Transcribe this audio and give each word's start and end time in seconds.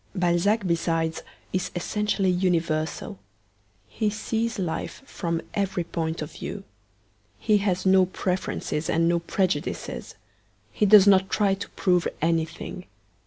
Balzac, 0.15 0.65
besides, 0.65 1.21
is 1.53 1.69
essentially 1.75 2.31
universal. 2.31 3.19
He 3.87 4.09
sees 4.09 4.57
life 4.57 5.03
from 5.05 5.43
every 5.53 5.83
point 5.83 6.23
of 6.23 6.31
view. 6.31 6.63
He 7.37 7.57
has 7.59 7.85
no 7.85 8.07
preferences 8.07 8.89
and 8.89 9.07
no 9.07 9.19
prejudices. 9.19 10.15
He 10.71 10.87
does 10.87 11.05
not 11.05 11.29
try 11.29 11.53
to 11.53 11.69
prove 11.75 12.07
anything. 12.19 12.87